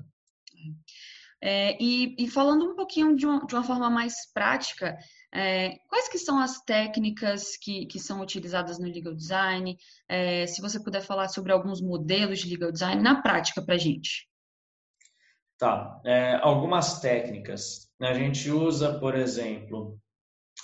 É, 1.42 1.78
e, 1.82 2.16
e, 2.20 2.30
falando 2.30 2.66
um 2.66 2.76
pouquinho 2.76 3.16
de 3.16 3.26
uma, 3.26 3.46
de 3.46 3.56
uma 3.56 3.64
forma 3.64 3.90
mais 3.90 4.32
prática, 4.34 4.98
é, 5.34 5.78
quais 5.88 6.10
que 6.10 6.18
são 6.18 6.40
as 6.40 6.62
técnicas 6.62 7.56
que, 7.58 7.86
que 7.86 8.00
são 8.00 8.22
utilizadas 8.22 8.78
no 8.78 8.86
legal 8.86 9.14
design? 9.14 9.78
É, 10.08 10.46
se 10.46 10.62
você 10.62 10.82
puder 10.82 11.02
falar 11.02 11.30
sobre 11.30 11.52
alguns 11.52 11.82
modelos 11.82 12.40
de 12.40 12.50
legal 12.50 12.72
design 12.72 13.02
na 13.02 13.22
prática 13.22 13.62
para 13.62 13.76
a 13.76 13.78
gente. 13.78 14.28
Tá, 15.58 16.02
é, 16.06 16.36
algumas 16.42 17.00
técnicas. 17.00 17.88
A 18.02 18.14
gente 18.14 18.50
usa, 18.50 19.00
por 19.00 19.16
exemplo, 19.16 19.98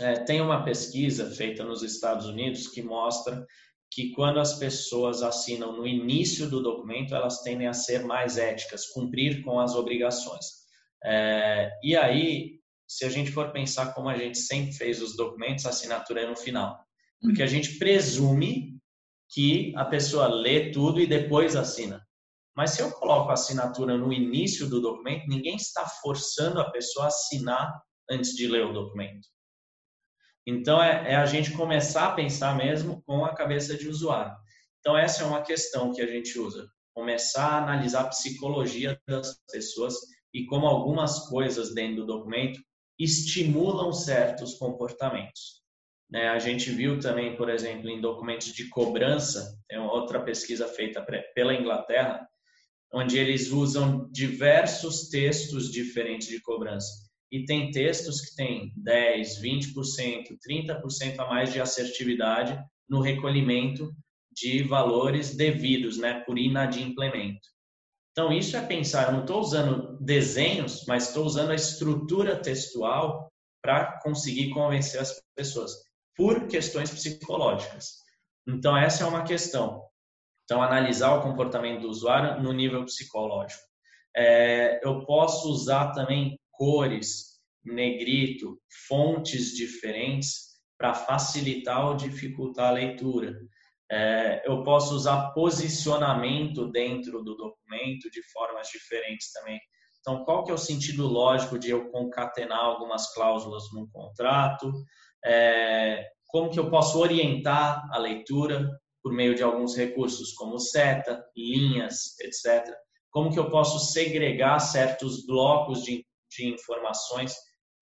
é, 0.01 0.13
tem 0.13 0.41
uma 0.41 0.63
pesquisa 0.63 1.29
feita 1.29 1.63
nos 1.63 1.83
Estados 1.83 2.25
Unidos 2.25 2.67
que 2.67 2.81
mostra 2.81 3.45
que 3.91 4.11
quando 4.11 4.39
as 4.39 4.55
pessoas 4.59 5.23
assinam 5.23 5.71
no 5.77 5.87
início 5.87 6.49
do 6.49 6.61
documento, 6.61 7.15
elas 7.15 7.41
tendem 7.41 7.67
a 7.67 7.73
ser 7.73 8.05
mais 8.05 8.37
éticas, 8.37 8.87
cumprir 8.87 9.43
com 9.43 9.59
as 9.59 9.75
obrigações. 9.75 10.45
É, 11.03 11.71
e 11.81 11.95
aí, 11.95 12.59
se 12.87 13.03
a 13.05 13.09
gente 13.09 13.31
for 13.31 13.51
pensar 13.51 13.93
como 13.93 14.07
a 14.07 14.17
gente 14.17 14.37
sempre 14.37 14.71
fez 14.71 15.01
os 15.01 15.15
documentos, 15.15 15.65
a 15.65 15.69
assinatura 15.69 16.21
é 16.21 16.27
no 16.27 16.37
final. 16.37 16.79
Porque 17.21 17.43
a 17.43 17.47
gente 17.47 17.77
presume 17.77 18.77
que 19.29 19.73
a 19.75 19.83
pessoa 19.83 20.27
lê 20.27 20.71
tudo 20.71 21.01
e 21.01 21.07
depois 21.07 21.55
assina. 21.55 22.01
Mas 22.55 22.71
se 22.71 22.81
eu 22.81 22.91
coloco 22.91 23.29
a 23.29 23.33
assinatura 23.33 23.97
no 23.97 24.11
início 24.11 24.67
do 24.69 24.81
documento, 24.81 25.27
ninguém 25.27 25.57
está 25.57 25.85
forçando 26.01 26.59
a 26.59 26.71
pessoa 26.71 27.05
a 27.05 27.09
assinar 27.09 27.81
antes 28.09 28.31
de 28.31 28.47
ler 28.47 28.65
o 28.65 28.73
documento. 28.73 29.27
Então, 30.47 30.81
é, 30.81 31.11
é, 31.11 31.15
a 31.17 31.25
gente 31.25 31.51
começar 31.51 32.07
a 32.07 32.13
pensar 32.13 32.55
mesmo 32.55 33.03
com 33.05 33.25
a 33.25 33.35
cabeça 33.35 33.77
de 33.77 33.89
usuário. 33.89 34.33
Então, 34.79 34.97
essa 34.97 35.23
é 35.23 35.25
uma 35.25 35.41
questão 35.41 35.91
que 35.91 36.01
a 36.01 36.07
gente 36.07 36.39
usa. 36.39 36.67
Começar 36.95 37.47
a 37.47 37.57
analisar 37.57 38.01
a 38.01 38.07
psicologia 38.07 38.97
das 39.05 39.37
pessoas 39.51 39.93
e 40.33 40.45
como 40.45 40.65
algumas 40.65 41.27
coisas 41.27 41.73
dentro 41.73 41.97
do 41.97 42.05
documento 42.05 42.59
estimulam 42.99 43.91
certos 43.93 44.55
comportamentos. 44.55 45.61
Né? 46.09 46.29
A 46.29 46.39
gente 46.39 46.71
viu 46.71 46.99
também, 46.99 47.35
por 47.35 47.49
exemplo, 47.49 47.89
em 47.89 48.01
documentos 48.01 48.53
de 48.53 48.69
cobrança, 48.69 49.57
tem 49.67 49.77
outra 49.79 50.21
pesquisa 50.21 50.67
feita 50.67 51.05
pela 51.35 51.53
Inglaterra, 51.53 52.27
onde 52.93 53.17
eles 53.17 53.51
usam 53.51 54.09
diversos 54.11 55.09
textos 55.09 55.71
diferentes 55.71 56.27
de 56.29 56.41
cobrança 56.41 57.07
e 57.31 57.45
tem 57.45 57.71
textos 57.71 58.21
que 58.21 58.35
têm 58.35 58.71
10, 58.77 59.41
20%, 59.41 60.37
30% 60.47 61.19
a 61.19 61.27
mais 61.27 61.51
de 61.51 61.59
assertividade 61.59 62.57
no 62.87 63.01
recolhimento 63.01 63.93
de 64.31 64.63
valores 64.63 65.35
devidos, 65.35 65.97
né, 65.97 66.21
por 66.21 66.37
inadimplemento. 66.37 67.47
Então, 68.17 68.33
isso 68.33 68.57
é 68.57 68.65
pensar, 68.65 69.05
eu 69.05 69.11
não 69.11 69.21
estou 69.21 69.39
usando 69.39 69.95
desenhos, 70.01 70.83
mas 70.87 71.07
estou 71.07 71.23
usando 71.23 71.51
a 71.51 71.55
estrutura 71.55 72.35
textual 72.35 73.31
para 73.61 73.99
conseguir 74.01 74.49
convencer 74.49 74.99
as 74.99 75.21
pessoas, 75.35 75.73
por 76.15 76.47
questões 76.47 76.89
psicológicas. 76.89 77.97
Então, 78.47 78.75
essa 78.75 79.03
é 79.03 79.07
uma 79.07 79.23
questão. 79.23 79.83
Então, 80.45 80.63
analisar 80.63 81.13
o 81.13 81.21
comportamento 81.21 81.81
do 81.81 81.89
usuário 81.89 82.41
no 82.41 82.51
nível 82.53 82.83
psicológico. 82.85 83.61
É, 84.15 84.79
eu 84.83 85.05
posso 85.05 85.51
usar 85.51 85.91
também 85.91 86.39
cores, 86.49 87.39
negrito, 87.63 88.59
fontes 88.87 89.55
diferentes 89.55 90.57
para 90.75 90.95
facilitar 90.95 91.85
ou 91.85 91.95
dificultar 91.95 92.69
a 92.69 92.73
leitura. 92.73 93.39
É, 93.89 94.41
eu 94.45 94.63
posso 94.63 94.93
usar 94.95 95.31
posicionamento 95.31 96.69
dentro 96.71 97.23
do 97.23 97.35
documento 97.35 98.09
de 98.11 98.21
formas 98.31 98.67
diferentes 98.67 99.31
também. 99.31 99.59
Então, 99.99 100.23
qual 100.23 100.43
que 100.43 100.51
é 100.51 100.53
o 100.53 100.57
sentido 100.57 101.07
lógico 101.07 101.57
de 101.57 101.69
eu 101.69 101.89
concatenar 101.89 102.59
algumas 102.59 103.13
cláusulas 103.13 103.63
num 103.73 103.87
contrato? 103.89 104.71
É, 105.25 106.05
como 106.27 106.49
que 106.49 106.59
eu 106.59 106.69
posso 106.69 106.99
orientar 106.99 107.87
a 107.91 107.97
leitura 107.97 108.69
por 109.01 109.13
meio 109.13 109.35
de 109.35 109.43
alguns 109.43 109.75
recursos, 109.75 110.33
como 110.33 110.59
seta, 110.59 111.25
linhas, 111.35 112.19
etc. 112.19 112.73
Como 113.09 113.31
que 113.31 113.39
eu 113.39 113.49
posso 113.49 113.79
segregar 113.79 114.59
certos 114.59 115.25
blocos 115.25 115.83
de 115.83 116.05
de 116.35 116.47
informações 116.47 117.35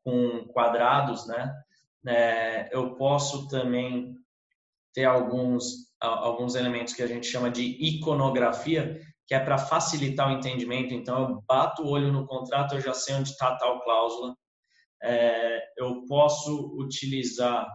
com 0.03 0.45
quadrados, 0.47 1.27
né? 1.27 1.53
É, 2.07 2.69
eu 2.75 2.95
posso 2.95 3.47
também 3.47 4.13
ter 4.95 5.05
alguns 5.05 5.85
alguns 6.01 6.55
elementos 6.55 6.93
que 6.93 7.01
a 7.01 7.07
gente 7.07 7.25
chama 7.25 7.49
de 7.49 7.63
iconografia, 7.63 9.01
que 9.27 9.33
é 9.33 9.39
para 9.39 9.57
facilitar 9.57 10.29
o 10.29 10.37
entendimento. 10.37 10.93
Então, 10.93 11.29
eu 11.29 11.43
bato 11.47 11.81
o 11.81 11.89
olho 11.89 12.11
no 12.11 12.27
contrato, 12.27 12.75
eu 12.75 12.81
já 12.81 12.93
sei 12.93 13.15
onde 13.15 13.29
está 13.29 13.55
tal 13.57 13.81
cláusula. 13.83 14.35
É, 15.01 15.63
eu 15.77 16.05
posso 16.05 16.75
utilizar 16.77 17.67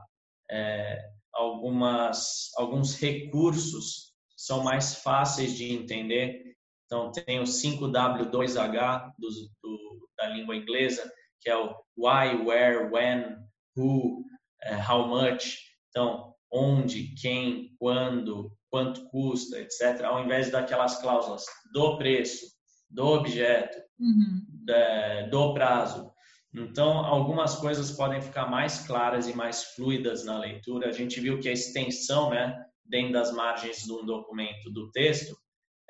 é, 0.51 1.01
algumas 1.33 2.51
alguns 2.57 2.95
recursos 2.95 4.13
são 4.37 4.63
mais 4.63 4.95
fáceis 4.95 5.55
de 5.55 5.73
entender. 5.73 6.55
Então, 6.87 7.13
tem 7.13 7.41
o 7.41 7.45
5W2H 7.45 9.13
do, 9.19 9.29
do 9.63 10.09
da 10.17 10.29
língua 10.29 10.57
inglesa, 10.57 11.11
que 11.41 11.49
é 11.49 11.57
o 11.57 11.75
why, 11.97 12.37
where, 12.45 12.91
when, 12.91 13.37
who, 13.77 14.25
uh, 14.65 14.91
how 14.91 15.07
much. 15.07 15.59
Então, 15.89 16.30
onde, 16.53 17.15
quem, 17.15 17.75
quando, 17.79 18.53
quanto 18.69 19.09
custa, 19.09 19.59
etc. 19.61 20.03
Ao 20.05 20.25
invés 20.25 20.51
daquelas 20.51 21.01
cláusulas 21.01 21.45
do 21.73 21.97
preço, 21.97 22.47
do 22.91 23.07
objeto, 23.07 23.79
uhum. 23.99 24.45
da, 24.65 25.23
do 25.29 25.55
prazo. 25.55 26.11
Então, 26.53 26.99
algumas 26.99 27.55
coisas 27.57 27.93
podem 27.93 28.21
ficar 28.21 28.51
mais 28.51 28.85
claras 28.87 29.29
e 29.29 29.37
mais 29.37 29.63
fluidas 29.75 30.25
na 30.25 30.39
leitura. 30.39 30.89
A 30.89 30.93
gente 30.93 31.21
viu 31.21 31.39
que 31.39 31.49
a 31.49 31.53
extensão, 31.53 32.31
né, 32.31 32.59
dentro 32.85 33.13
das 33.13 33.33
margens 33.33 33.85
de 33.85 33.93
um 33.93 34.05
documento 34.05 34.69
do 34.71 34.91
texto, 34.91 35.37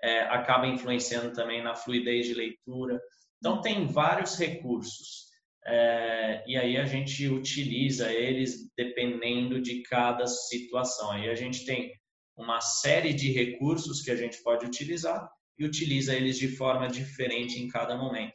é, 0.03 0.21
acaba 0.25 0.67
influenciando 0.67 1.33
também 1.33 1.63
na 1.63 1.75
fluidez 1.75 2.27
de 2.27 2.35
leitura. 2.35 3.01
Então, 3.39 3.63
tem 3.63 3.87
vários 3.87 4.37
recursos. 4.37 5.30
É, 5.67 6.43
e 6.47 6.57
aí 6.57 6.77
a 6.77 6.87
gente 6.87 7.29
utiliza 7.29 8.13
eles 8.13 8.71
dependendo 8.77 9.61
de 9.61 9.83
cada 9.83 10.27
situação. 10.27 11.11
Aí 11.11 11.29
a 11.29 11.35
gente 11.35 11.65
tem 11.65 11.93
uma 12.37 12.61
série 12.61 13.13
de 13.13 13.31
recursos 13.33 14.01
que 14.03 14.11
a 14.11 14.17
gente 14.17 14.43
pode 14.43 14.65
utilizar 14.65 15.29
e 15.59 15.65
utiliza 15.65 16.15
eles 16.15 16.39
de 16.39 16.49
forma 16.57 16.89
diferente 16.89 17.61
em 17.61 17.69
cada 17.69 17.97
momento. 17.97 18.35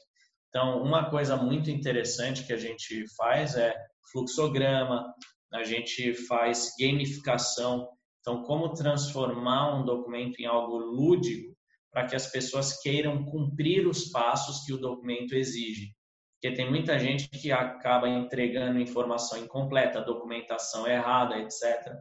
Então, 0.50 0.82
uma 0.84 1.10
coisa 1.10 1.36
muito 1.36 1.70
interessante 1.70 2.46
que 2.46 2.53
a 2.53 2.58
gente 2.58 3.03
faz 3.17 3.55
é 3.55 3.75
fluxograma, 4.12 5.13
a 5.51 5.63
gente 5.63 6.13
faz 6.13 6.72
gamificação. 6.79 7.89
Então, 8.22 8.44
como 8.44 8.74
transformar 8.74 9.75
um 9.77 9.84
documento 9.86 10.39
em 10.39 10.46
algo 10.46 10.77
lúdico 10.77 11.55
para 11.91 12.05
que 12.08 12.15
as 12.15 12.27
pessoas 12.27 12.79
queiram 12.82 13.25
cumprir 13.25 13.88
os 13.88 14.10
passos 14.12 14.65
que 14.65 14.74
o 14.74 14.77
documento 14.77 15.34
exige. 15.34 15.94
Porque 16.36 16.56
tem 16.56 16.70
muita 16.70 17.00
gente 17.00 17.30
que 17.30 17.51
acaba 17.51 18.08
entregando 18.08 18.80
informação 18.80 19.38
incompleta, 19.38 20.01
documentação 20.01 20.88
errada, 20.88 21.38
etc. 21.39 21.94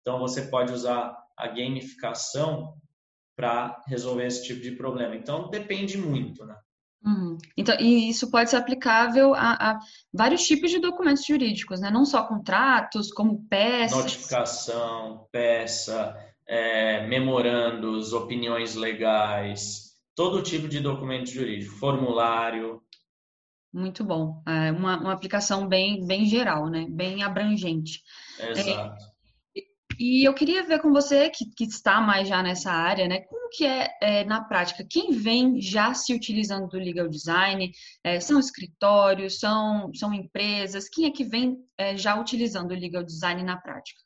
Então, 0.00 0.18
você 0.18 0.42
pode 0.42 0.72
usar 0.72 1.16
a 1.36 1.48
gamificação 1.48 2.74
para 3.34 3.82
resolver 3.86 4.26
esse 4.26 4.44
tipo 4.44 4.60
de 4.60 4.72
problema. 4.72 5.16
Então, 5.16 5.48
depende 5.48 5.96
muito, 5.96 6.44
né? 6.44 6.56
Uhum. 7.04 7.38
Então, 7.56 7.74
e 7.80 8.10
isso 8.10 8.30
pode 8.30 8.50
ser 8.50 8.56
aplicável 8.56 9.34
a, 9.34 9.52
a, 9.52 9.78
vários 10.12 10.42
tipos 10.46 10.70
de 10.70 10.78
documentos 10.78 11.24
jurídicos, 11.24 11.80
né? 11.80 11.90
Não 11.90 12.04
só 12.04 12.24
contratos, 12.24 13.10
como 13.10 13.46
peças. 13.48 13.96
Notificação, 13.96 15.26
peça, 15.32 16.14
é, 16.46 17.06
memorandos, 17.06 18.12
opiniões 18.12 18.74
legais, 18.74 19.96
todo 20.14 20.42
tipo 20.42 20.68
de 20.68 20.80
documento 20.80 21.30
jurídico, 21.30 21.74
formulário. 21.76 22.82
Muito 23.72 24.04
bom. 24.04 24.42
É 24.46 24.72
uma, 24.72 24.98
uma 24.98 25.12
aplicação 25.12 25.68
bem, 25.68 26.04
bem 26.06 26.26
geral, 26.26 26.68
né? 26.68 26.86
Bem 26.88 27.22
abrangente. 27.22 28.02
Exato. 28.38 29.04
É, 29.04 29.10
e 29.98 30.26
eu 30.26 30.32
queria 30.32 30.62
ver 30.62 30.80
com 30.80 30.90
você, 30.92 31.28
que, 31.28 31.44
que 31.44 31.64
está 31.64 32.00
mais 32.00 32.26
já 32.26 32.42
nessa 32.42 32.72
área, 32.72 33.06
né? 33.06 33.20
Como 33.20 33.50
que 33.50 33.66
é, 33.66 33.90
é 34.00 34.24
na 34.24 34.42
prática? 34.42 34.86
Quem 34.88 35.12
vem 35.12 35.60
já 35.60 35.92
se 35.92 36.14
utilizando 36.14 36.68
do 36.68 36.78
legal 36.78 37.06
design? 37.06 37.70
É, 38.02 38.18
são 38.18 38.40
escritórios, 38.40 39.38
são, 39.38 39.92
são 39.94 40.14
empresas? 40.14 40.88
Quem 40.88 41.06
é 41.06 41.10
que 41.10 41.22
vem 41.22 41.58
é, 41.76 41.96
já 41.96 42.18
utilizando 42.18 42.70
o 42.70 42.78
legal 42.78 43.02
design 43.02 43.42
na 43.42 43.56
prática? 43.56 44.00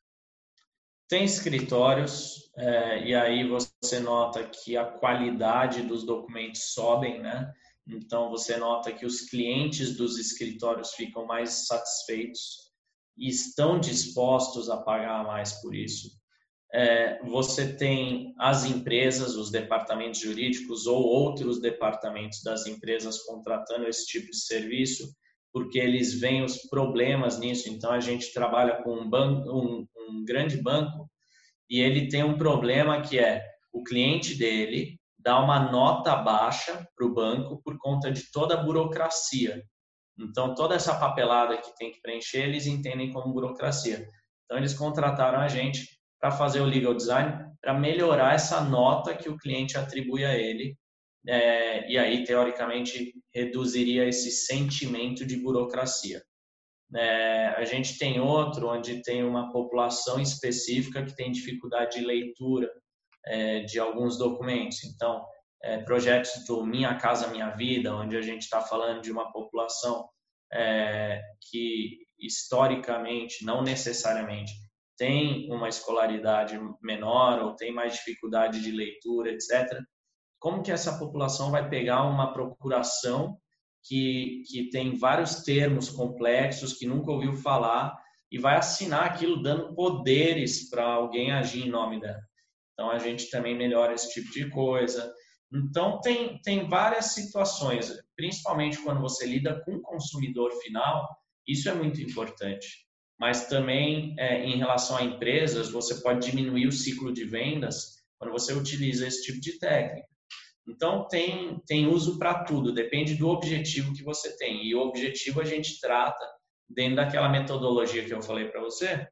Tem 1.08 1.24
escritórios, 1.24 2.50
é, 2.56 3.06
e 3.06 3.14
aí 3.14 3.46
você 3.46 4.00
nota 4.00 4.42
que 4.42 4.76
a 4.76 4.84
qualidade 4.84 5.82
dos 5.82 6.04
documentos 6.04 6.72
sobem, 6.72 7.20
né? 7.20 7.52
Então 7.86 8.30
você 8.30 8.56
nota 8.56 8.92
que 8.92 9.04
os 9.04 9.22
clientes 9.22 9.96
dos 9.96 10.18
escritórios 10.18 10.92
ficam 10.92 11.26
mais 11.26 11.66
satisfeitos 11.66 12.72
e 13.16 13.28
estão 13.28 13.78
dispostos 13.78 14.68
a 14.68 14.78
pagar 14.78 15.24
mais 15.24 15.60
por 15.60 15.74
isso. 15.74 16.08
É, 16.72 17.22
você 17.22 17.72
tem 17.76 18.34
as 18.36 18.64
empresas, 18.64 19.36
os 19.36 19.50
departamentos 19.50 20.18
jurídicos 20.20 20.86
ou 20.86 21.04
outros 21.04 21.60
departamentos 21.60 22.42
das 22.42 22.66
empresas 22.66 23.22
contratando 23.22 23.86
esse 23.86 24.06
tipo 24.06 24.28
de 24.28 24.40
serviço, 24.40 25.14
porque 25.52 25.78
eles 25.78 26.18
veem 26.18 26.42
os 26.42 26.62
problemas 26.62 27.38
nisso. 27.38 27.68
Então, 27.68 27.92
a 27.92 28.00
gente 28.00 28.32
trabalha 28.32 28.82
com 28.82 28.92
um, 28.92 29.08
banco, 29.08 29.48
um, 29.56 29.86
um 29.96 30.24
grande 30.24 30.60
banco 30.60 31.08
e 31.70 31.80
ele 31.80 32.08
tem 32.08 32.24
um 32.24 32.36
problema 32.36 33.00
que 33.00 33.20
é 33.20 33.44
o 33.72 33.84
cliente 33.84 34.34
dele 34.34 34.98
dá 35.24 35.42
uma 35.42 35.72
nota 35.72 36.14
baixa 36.16 36.86
para 36.94 37.06
o 37.06 37.14
banco 37.14 37.60
por 37.62 37.78
conta 37.78 38.10
de 38.12 38.30
toda 38.30 38.54
a 38.54 38.62
burocracia. 38.62 39.64
Então, 40.18 40.54
toda 40.54 40.74
essa 40.74 40.94
papelada 40.94 41.56
que 41.56 41.74
tem 41.76 41.90
que 41.90 42.00
preencher, 42.02 42.42
eles 42.42 42.66
entendem 42.66 43.10
como 43.10 43.32
burocracia. 43.32 44.06
Então, 44.44 44.58
eles 44.58 44.74
contrataram 44.74 45.40
a 45.40 45.48
gente 45.48 45.88
para 46.20 46.30
fazer 46.30 46.60
o 46.60 46.66
legal 46.66 46.94
design, 46.94 47.50
para 47.60 47.72
melhorar 47.72 48.34
essa 48.34 48.60
nota 48.60 49.16
que 49.16 49.28
o 49.28 49.36
cliente 49.38 49.78
atribui 49.78 50.24
a 50.24 50.36
ele. 50.36 50.76
É, 51.26 51.90
e 51.90 51.98
aí, 51.98 52.22
teoricamente, 52.24 53.14
reduziria 53.34 54.06
esse 54.06 54.30
sentimento 54.30 55.24
de 55.24 55.38
burocracia. 55.38 56.22
É, 56.94 57.46
a 57.56 57.64
gente 57.64 57.98
tem 57.98 58.20
outro 58.20 58.68
onde 58.68 59.02
tem 59.02 59.24
uma 59.24 59.50
população 59.50 60.20
específica 60.20 61.02
que 61.02 61.16
tem 61.16 61.32
dificuldade 61.32 61.98
de 61.98 62.04
leitura 62.04 62.70
é, 63.26 63.60
de 63.60 63.78
alguns 63.78 64.18
documentos. 64.18 64.84
Então, 64.84 65.24
é, 65.62 65.78
projetos 65.78 66.44
do 66.46 66.64
Minha 66.64 66.94
Casa 66.96 67.28
Minha 67.28 67.50
Vida, 67.50 67.94
onde 67.94 68.16
a 68.16 68.22
gente 68.22 68.42
está 68.42 68.60
falando 68.60 69.00
de 69.00 69.10
uma 69.10 69.32
população 69.32 70.08
é, 70.52 71.22
que 71.50 72.04
historicamente, 72.18 73.44
não 73.44 73.62
necessariamente, 73.62 74.52
tem 74.96 75.50
uma 75.50 75.68
escolaridade 75.68 76.58
menor 76.82 77.42
ou 77.42 77.56
tem 77.56 77.72
mais 77.72 77.94
dificuldade 77.94 78.60
de 78.60 78.70
leitura, 78.70 79.32
etc. 79.32 79.80
Como 80.38 80.62
que 80.62 80.70
essa 80.70 80.98
população 80.98 81.50
vai 81.50 81.68
pegar 81.68 82.04
uma 82.04 82.32
procuração 82.32 83.36
que, 83.82 84.42
que 84.48 84.70
tem 84.70 84.96
vários 84.96 85.42
termos 85.42 85.88
complexos, 85.88 86.74
que 86.74 86.86
nunca 86.86 87.10
ouviu 87.10 87.32
falar, 87.32 87.98
e 88.30 88.38
vai 88.38 88.56
assinar 88.56 89.04
aquilo 89.04 89.42
dando 89.42 89.74
poderes 89.74 90.68
para 90.70 90.84
alguém 90.84 91.32
agir 91.32 91.66
em 91.66 91.70
nome 91.70 92.00
dela? 92.00 92.20
Então, 92.74 92.90
a 92.90 92.98
gente 92.98 93.30
também 93.30 93.56
melhora 93.56 93.94
esse 93.94 94.12
tipo 94.12 94.30
de 94.32 94.50
coisa. 94.50 95.12
Então, 95.52 96.00
tem, 96.00 96.40
tem 96.42 96.68
várias 96.68 97.14
situações, 97.14 97.92
principalmente 98.16 98.78
quando 98.82 99.00
você 99.00 99.26
lida 99.26 99.62
com 99.64 99.76
o 99.76 99.82
consumidor 99.82 100.50
final, 100.60 101.08
isso 101.46 101.68
é 101.68 101.74
muito 101.74 102.00
importante. 102.02 102.84
Mas 103.18 103.46
também, 103.46 104.14
é, 104.18 104.44
em 104.44 104.58
relação 104.58 104.96
a 104.96 105.04
empresas, 105.04 105.70
você 105.70 106.02
pode 106.02 106.28
diminuir 106.28 106.66
o 106.66 106.72
ciclo 106.72 107.12
de 107.12 107.24
vendas 107.24 108.02
quando 108.18 108.32
você 108.32 108.52
utiliza 108.52 109.06
esse 109.06 109.22
tipo 109.22 109.40
de 109.40 109.58
técnica. 109.58 110.08
Então, 110.66 111.06
tem, 111.06 111.60
tem 111.66 111.86
uso 111.86 112.18
para 112.18 112.42
tudo, 112.44 112.72
depende 112.72 113.14
do 113.14 113.28
objetivo 113.28 113.94
que 113.94 114.02
você 114.02 114.36
tem. 114.36 114.66
E 114.66 114.74
o 114.74 114.80
objetivo 114.80 115.40
a 115.40 115.44
gente 115.44 115.78
trata 115.80 116.24
dentro 116.68 116.96
daquela 116.96 117.28
metodologia 117.28 118.04
que 118.04 118.12
eu 118.12 118.22
falei 118.22 118.48
para 118.48 118.62
você, 118.62 119.06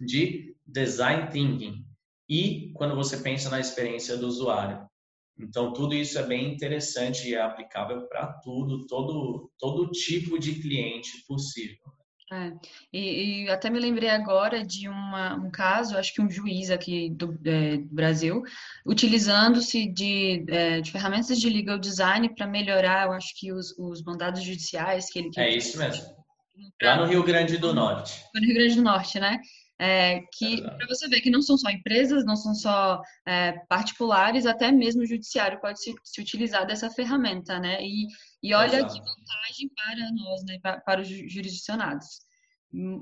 de 0.00 0.56
design 0.64 1.28
thinking. 1.30 1.84
E 2.28 2.72
quando 2.74 2.94
você 2.94 3.18
pensa 3.18 3.50
na 3.50 3.60
experiência 3.60 4.16
do 4.16 4.26
usuário. 4.26 4.88
Então, 5.38 5.72
tudo 5.72 5.94
isso 5.94 6.18
é 6.18 6.22
bem 6.22 6.54
interessante 6.54 7.28
e 7.28 7.34
é 7.34 7.42
aplicável 7.42 8.06
para 8.06 8.32
tudo, 8.34 8.86
todo, 8.86 9.50
todo 9.58 9.90
tipo 9.90 10.38
de 10.38 10.60
cliente 10.60 11.10
possível. 11.26 11.76
É, 12.32 12.52
e, 12.92 13.44
e, 13.44 13.50
até 13.50 13.68
me 13.68 13.78
lembrei 13.78 14.08
agora 14.08 14.64
de 14.64 14.88
uma, 14.88 15.34
um 15.34 15.50
caso, 15.50 15.96
acho 15.96 16.14
que 16.14 16.22
um 16.22 16.30
juiz 16.30 16.70
aqui 16.70 17.10
do, 17.10 17.38
é, 17.44 17.76
do 17.76 17.94
Brasil, 17.94 18.42
utilizando-se 18.86 19.86
de, 19.92 20.44
é, 20.48 20.80
de 20.80 20.90
ferramentas 20.90 21.38
de 21.38 21.50
legal 21.50 21.78
design 21.78 22.34
para 22.34 22.46
melhorar, 22.46 23.06
eu 23.06 23.12
acho 23.12 23.38
que 23.38 23.52
os, 23.52 23.76
os 23.78 24.02
mandados 24.02 24.42
judiciais 24.42 25.10
que 25.10 25.18
ele... 25.18 25.30
Que 25.30 25.40
é 25.40 25.54
isso 25.54 25.78
mesmo. 25.78 26.04
Lá 26.82 26.96
no 26.96 27.06
Rio 27.06 27.22
Grande 27.22 27.58
do 27.58 27.74
Norte. 27.74 28.24
No 28.34 28.40
Rio 28.40 28.54
Grande 28.54 28.76
do 28.76 28.82
Norte, 28.82 29.20
né? 29.20 29.40
É, 29.76 30.20
que 30.32 30.62
para 30.62 30.86
você 30.86 31.08
ver 31.08 31.20
que 31.20 31.30
não 31.30 31.42
são 31.42 31.58
só 31.58 31.68
empresas, 31.68 32.24
não 32.24 32.36
são 32.36 32.54
só 32.54 33.02
é, 33.26 33.52
particulares, 33.68 34.46
até 34.46 34.70
mesmo 34.70 35.02
o 35.02 35.06
judiciário 35.06 35.60
pode 35.60 35.82
se, 35.82 35.92
se 36.04 36.20
utilizar 36.20 36.64
dessa 36.64 36.88
ferramenta, 36.90 37.58
né? 37.58 37.82
E, 37.82 38.06
e 38.42 38.54
olha 38.54 38.78
Exato. 38.78 38.94
que 38.94 39.00
vantagem 39.00 39.70
para 39.74 40.12
nós, 40.12 40.44
né? 40.44 40.58
Para, 40.62 40.80
para, 40.80 41.00
os 41.00 41.08
jurisdicionados. 41.08 42.06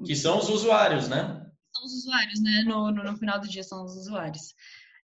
Que 0.07 0.17
são 0.17 0.39
os 0.39 0.49
usuários, 0.49 1.09
né? 1.09 1.47
São 1.75 1.85
os 1.85 1.93
usuários, 1.93 2.43
né? 2.43 2.63
No, 2.67 2.91
no, 2.91 3.05
no 3.05 3.17
final 3.19 3.39
do 3.39 3.49
dia 3.49 3.63
são 3.63 3.85
os 3.85 3.95
usuários. 3.97 4.55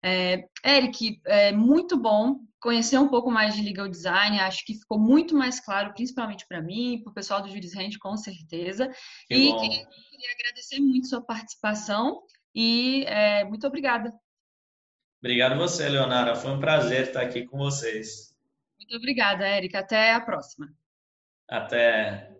É, 0.04 0.48
Eric, 0.66 1.20
é 1.26 1.52
muito 1.52 1.98
bom 1.98 2.40
conhecer 2.60 2.98
um 2.98 3.08
pouco 3.08 3.30
mais 3.32 3.56
de 3.56 3.62
legal 3.62 3.88
design. 3.88 4.40
Acho 4.40 4.66
que 4.66 4.76
ficou 4.76 5.00
muito 5.00 5.36
mais 5.36 5.60
claro, 5.60 5.94
principalmente 5.94 6.46
para 6.48 6.62
mim, 6.62 7.02
para 7.04 7.12
o 7.12 7.14
pessoal 7.14 7.42
do 7.42 7.50
Juris 7.50 7.74
Rende, 7.74 8.00
com 8.00 8.16
certeza. 8.18 8.90
Que 9.28 9.36
e 9.36 9.50
bom. 9.50 9.60
queria, 9.60 9.86
queria, 9.86 10.32
agradecer 10.34 10.80
muito 10.80 11.08
sua 11.08 11.22
participação 11.22 12.22
e 12.54 13.04
é, 13.06 13.44
muito 13.44 13.66
obrigada. 13.66 14.14
Obrigado 15.20 15.58
você, 15.58 15.90
Leonara. 15.90 16.36
Foi 16.36 16.52
um 16.52 16.60
prazer 16.60 17.08
estar 17.08 17.22
aqui 17.22 17.46
com 17.46 17.58
vocês. 17.58 18.36
Muito 18.78 18.96
obrigada, 18.96 19.48
Eric. 19.48 19.76
Até 19.76 20.14
a 20.14 20.22
próxima. 20.22 20.68
Até. 21.50 22.37